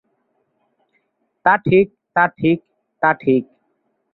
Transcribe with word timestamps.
তা 1.45 1.53
ঠিক, 1.65 1.87
তা 2.15 2.23
ঠিক, 2.39 2.57
তা 3.01 3.09
ঠিক! 3.13 3.43